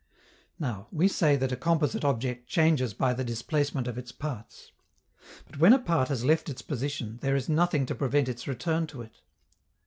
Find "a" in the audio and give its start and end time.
1.51-1.55, 5.73-5.77